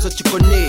[0.00, 0.68] ça ce tu connais.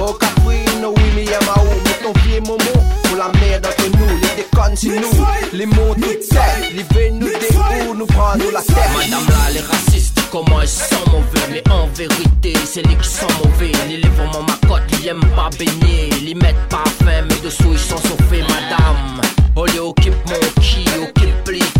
[0.00, 2.58] Oh Caprino, oui, mais y'a ma Mais ton pied, Momo,
[3.04, 4.20] pour la merde entre nous.
[4.20, 5.26] Les déconnes, c'est nous.
[5.52, 8.76] Les mots tout tête, les veines nous déroulent, nous prendre la tête.
[8.94, 11.46] Madame là, les racistes, comment ils sont mauvais.
[11.50, 13.72] Mais en vérité, c'est les qui sont mauvais.
[13.88, 16.10] Les livres ma cote, ils aiment pas baigner.
[16.22, 19.20] Ils mettent pas faim, mais dessous ils sont sauvés, madame.
[19.56, 21.77] Oh, les occupe mon qui, occupe plutôt,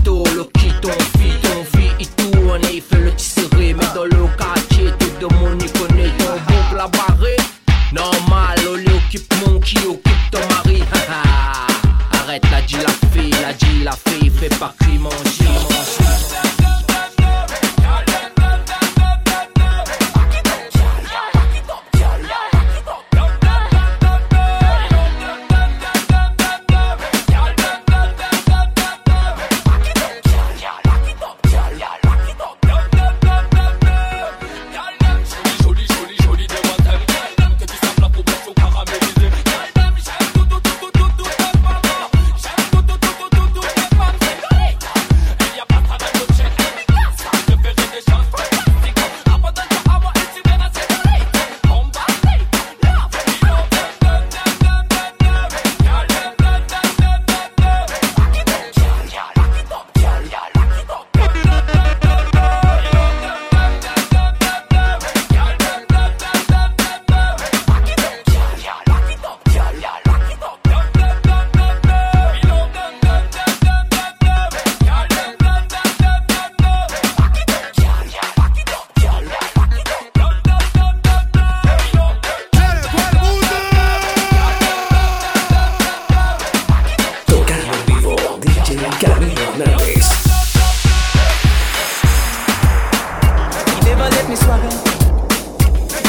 [94.09, 94.71] never let me swagger.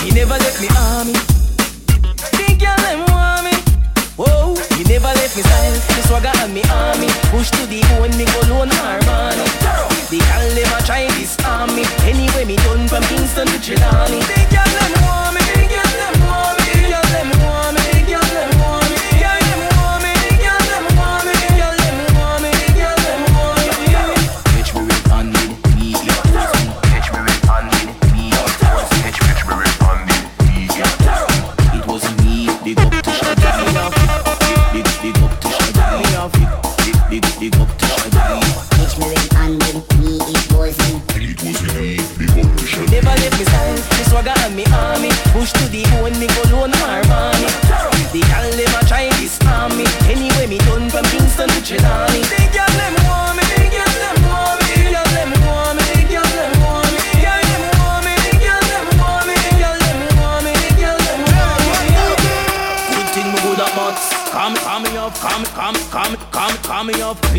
[0.04, 1.14] He never let me army.
[2.38, 3.56] Think y'all them want me.
[4.16, 5.72] Whoa, he never let me style.
[5.96, 7.08] Me swagger and me army.
[7.32, 9.46] Push to the bone, me go loan Armani.
[10.10, 11.84] The girl never try this army.
[12.04, 14.59] Anyway, me done from Kingston to Chilani.
[44.56, 44.79] me me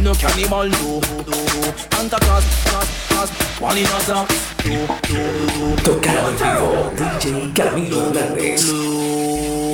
[0.00, 1.72] We no cannibal, no, no, no.
[1.90, 3.30] Tanta cas, cas, cas,
[3.60, 4.24] one in other,
[4.64, 5.26] no, no,
[5.58, 5.76] no.
[5.84, 8.64] Tocado en vivo, DJ Camilo Hernández.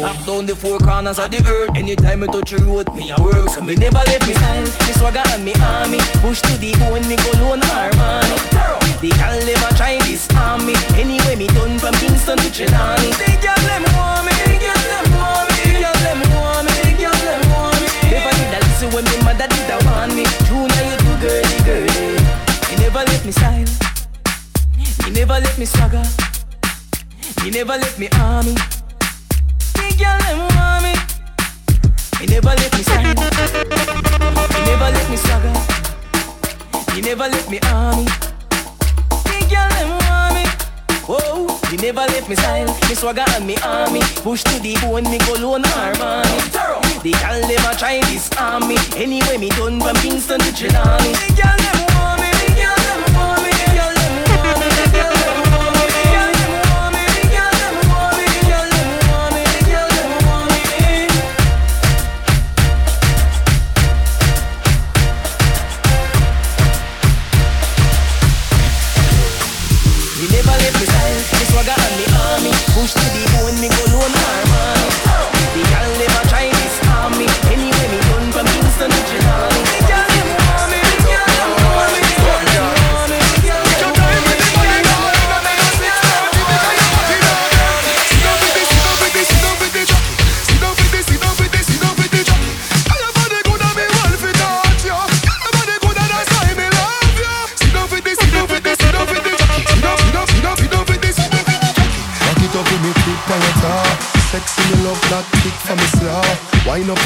[0.02, 1.76] Up down the four corners of the earth.
[1.76, 4.92] Anytime I touch a road, me a work So me never let me style, me
[4.98, 5.98] swagger and me army.
[6.18, 8.36] Push to the bone, me go lone Armani
[9.00, 13.14] The gal never try this on me Anyway, me done from Kingston to Trelawny
[27.56, 28.52] never let me army.
[29.78, 30.92] Me girl them want me.
[32.20, 33.18] He never let me stand.
[34.52, 35.56] He never let me struggle.
[36.92, 38.04] He never let me army.
[39.30, 40.44] Me girl them want me.
[41.08, 42.66] Oh, he never let me style.
[42.88, 44.02] Me swagger and me army.
[44.16, 46.36] Push to the bone, me go lone Armani.
[47.02, 48.76] The girl a try this army.
[48.96, 51.12] Anyway, me done from Kingston to Trinity.
[51.24, 51.95] The girl them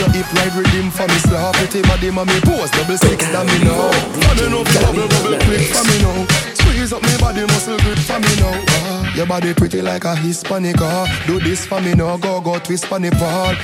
[0.00, 1.52] your hip, ride rhythm for me slaw.
[1.52, 3.93] Pretty body, mommy pose, double six, that me know.
[4.25, 6.25] Fun enough, bubble, bubble, quick for me now.
[6.56, 8.56] Squeeze up me body, muscle good for me now.
[8.56, 10.81] Uh, your body pretty like a Hispanic.
[10.81, 11.05] Uh.
[11.26, 13.55] Do this for me now, go go twist for the ball.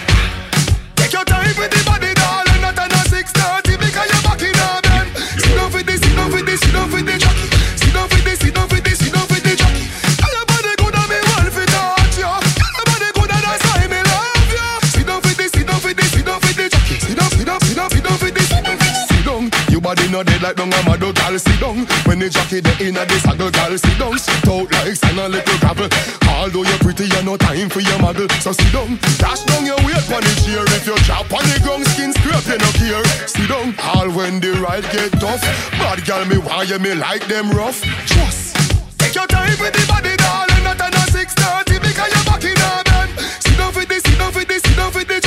[1.01, 4.43] Take your time with the body, darling, not on a six thirty because you're back
[4.45, 5.09] in a bend.
[5.41, 7.49] Sit down for this, sit down for this, sit down for jockey.
[7.81, 8.86] Sit down for this, sit down for this,
[20.47, 21.39] like dung a mad gal.
[21.39, 21.87] Sit down.
[22.07, 23.73] When the jockey the inna the saddle, gal.
[23.77, 24.19] Sit down.
[24.19, 25.89] Sit out like sand a little gravel.
[26.31, 28.29] Although you're pretty, you no time for your model.
[28.39, 28.99] So sit down.
[29.19, 30.63] Dash down your weight on the chair.
[30.79, 33.05] If you drop on the ground, skin scrape, you no care.
[33.27, 33.75] Sit down.
[33.83, 35.43] All when the ride get tough.
[35.83, 37.83] Bad gal me why you me like them rough.
[38.07, 38.55] Trust.
[38.99, 40.63] Take your time with the body, darling.
[40.63, 43.11] Not on a six thirty because you're back in a bend.
[43.43, 45.19] Sit down for this, sit down for this, sit down for the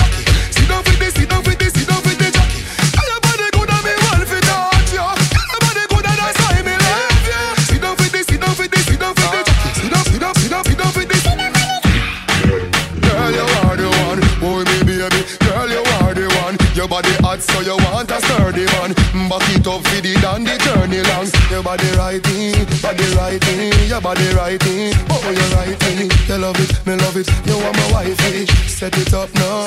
[16.90, 18.92] body hot, so you want a sturdy man.
[19.30, 21.30] Back it up for the the journey long.
[21.52, 24.94] Your body right in, body right in, your body right in.
[25.10, 26.10] Oh, you right in.
[26.28, 27.30] You love it, me love it.
[27.46, 28.48] You want my wifey.
[28.68, 29.64] Set it up now,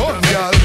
[0.00, 0.55] oh, girl.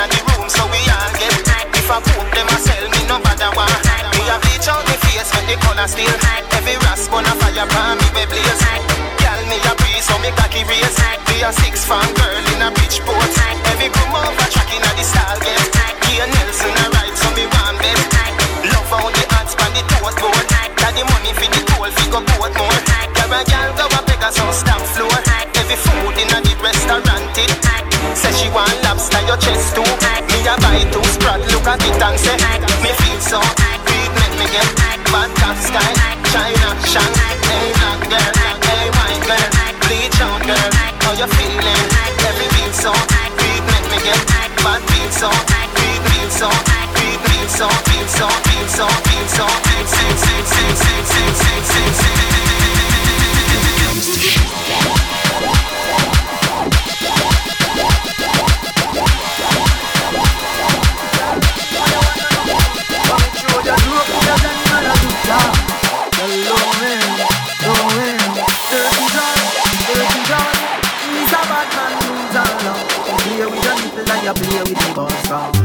[0.00, 1.36] Inna the room, so we all get,
[1.76, 3.68] if I poop them a sell me no bother one,
[4.16, 6.16] me a bleach out me face, make the color still,
[6.56, 8.64] every rasp on a fire pan me we blaze,
[9.20, 10.96] Girl, me a breeze, so me cocky raise.
[11.28, 13.36] Be a six fan girl in a Bridgeport.
[13.68, 15.60] Every come over track in a the style get.
[16.08, 18.00] Kia Nelson a ride, so me want bet.
[18.72, 20.46] Love how the hats pan the toast board.
[20.80, 23.09] Got the money for the gold, fi go boat more.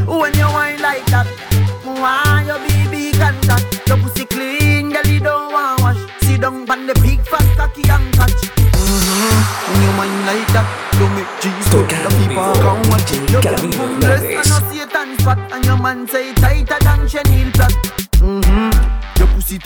[0.06, 1.35] When you whine like that,
[6.68, 8.42] On the big fat cocky and catch.
[8.50, 9.70] Mm-hmm.
[9.70, 10.66] When you whine like that,
[10.98, 11.30] you make
[11.70, 11.86] go.
[11.86, 13.22] The people come watch it.
[13.30, 13.38] You
[13.70, 16.25] come bless and no Satan spot, and your man say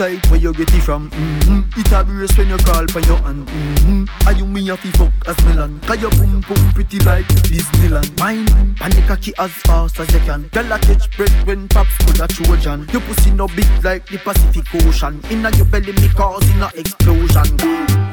[0.01, 1.11] Tight where you get it from.
[1.11, 1.79] Mm-hmm.
[1.79, 3.47] It a brace when you call for your hand.
[3.47, 4.27] Mm-hmm.
[4.27, 5.79] Are you me a fi fuck as melon?
[5.81, 8.19] Cause your boom boom pretty like Disneyland.
[8.19, 10.49] Mine, the cocky as fast as you can.
[10.55, 12.89] Girl a catch bread when pops could a Trojan.
[12.95, 15.21] Your pussy no big like the Pacific Ocean.
[15.29, 17.59] Inna your belly me causing a explosion.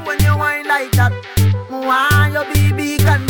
[0.04, 1.14] When you whine like that,
[1.70, 3.27] why your baby contact?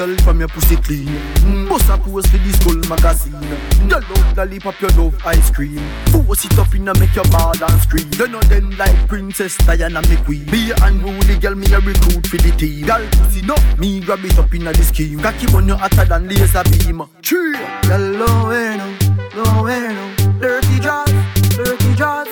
[0.00, 1.06] Girl from your pussy clean.
[1.06, 1.68] Mm-hmm.
[1.68, 3.36] Bust a pose for the skull magazine.
[3.84, 5.76] You love lollipop, you love ice cream.
[6.08, 8.08] Force it up in and make your ball and scream.
[8.16, 10.50] You know them like Princess Diana McQueen.
[10.50, 12.86] Be a unruly girl, me a recruit for the team.
[12.86, 15.20] Girl pussy no, me grab it up in a the scheme.
[15.20, 17.02] Cocky on you hotter than laser beam.
[17.20, 17.52] Cheer,
[17.82, 18.48] girl, low
[18.80, 18.88] no,
[19.36, 21.12] low no, dirty jaws,
[21.56, 22.28] dirty jaws.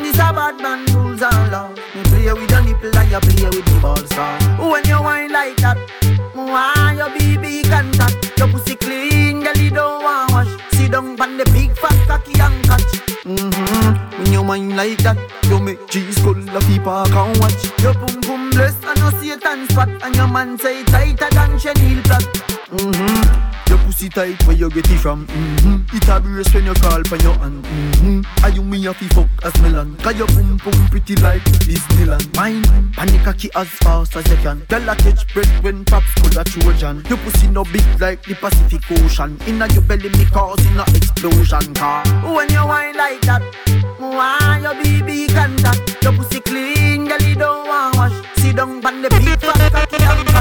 [0.00, 1.72] This a bad man rules and law.
[3.16, 4.12] you play with the balls.
[4.70, 5.78] When you whine like that,
[6.56, 8.38] why your BB contact?
[8.38, 10.52] Your pussy clean, girl, you don't want wash.
[10.72, 12.92] Sit down on the big fat cocky and catch.
[13.28, 14.16] Mm-hmm.
[14.18, 17.60] When you whine like that, you make cheese full of people can watch.
[17.82, 22.05] Your pum pum bless and no Satan spot, and your man say tighter than chenille.
[24.16, 25.26] Tight where you get it from.
[25.26, 25.94] Mm-hmm.
[25.94, 27.62] It a brace when you call for your hand.
[27.62, 28.44] Mm-hmm.
[28.44, 29.94] Are you me a fi fuck as melon?
[29.96, 32.34] Cause your pum pum pretty like Disneyland.
[32.34, 34.60] Mine, panic cocky as fast as you can.
[34.70, 37.04] Girl a catch breath when pops full of Trojan.
[37.10, 39.36] Your pussy no big like the Pacific Ocean.
[39.46, 42.02] Inna your belly me causing a explosion car.
[42.24, 43.42] When you whine like that,
[43.98, 46.02] why your BB contact?
[46.02, 48.38] Your pussy clean, girl you don't want wash.
[48.38, 50.35] Sit down on the big fat cocky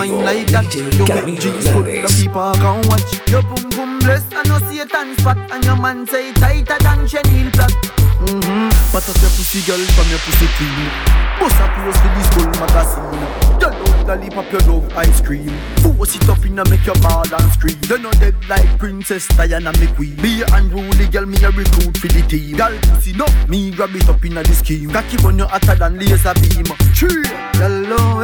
[0.00, 0.14] and catch.
[0.14, 3.28] You whine like that, you make jeans full of people can watch.
[3.28, 7.50] Your pum pum bless and no Satan spot, and your man say tighter than chenille
[7.52, 7.72] plot.
[8.20, 8.68] Mm-hmm.
[8.92, 10.90] But up your pussy girl from your pussy clean.
[11.40, 13.40] Bust a pose for this bull magazine.
[13.60, 15.48] You love lollipop, you love ice cream.
[15.80, 17.78] Force it up in and make your ball and scream.
[17.88, 20.20] You know dead like Princess Diana McQueen.
[20.20, 22.56] Be a unruly girl, me a recruit for the team.
[22.56, 24.90] Girl pussy no, me grab it up in a the scheme.
[24.90, 26.68] Cocky when you hotter than laser beam.
[26.92, 27.24] Tree,
[27.56, 28.20] girl no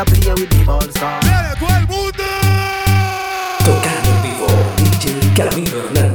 [0.00, 1.20] you play with the ball star.
[1.22, 2.24] Viene todo el mundo.
[3.64, 4.46] Tocando en vivo,
[4.78, 6.09] DJ Camilo Hernández.